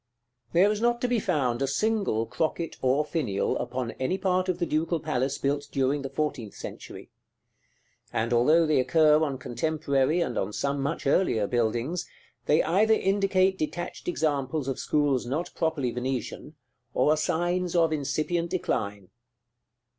[0.49, 0.53] §XIV.
[0.53, 4.57] There is not to be found a single crocket or finial upon any part of
[4.57, 7.11] the Ducal Palace built during the fourteenth century;
[8.11, 12.07] and although they occur on contemporary, and on some much earlier, buildings,
[12.47, 16.55] they either indicate detached examples of schools not properly Venetian,
[16.95, 19.09] or are signs of incipient decline.